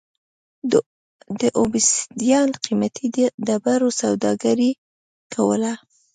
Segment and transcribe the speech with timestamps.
[1.39, 3.07] د اوبسیدیان قېمتي
[3.47, 4.71] ډبرو سوداګري
[5.33, 5.73] کوله.